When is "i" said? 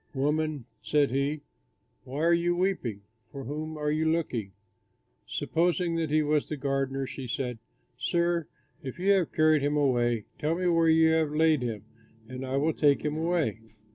12.43-12.57